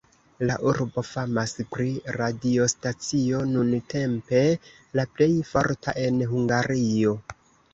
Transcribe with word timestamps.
La 0.49 0.53
urbo 0.69 1.01
famas 1.09 1.53
pri 1.75 1.85
radiostacio, 2.15 3.43
nuntempe 3.51 4.41
la 5.01 5.07
plej 5.19 5.31
forta 5.51 5.95
en 6.07 6.19
Hungario. 6.33 7.17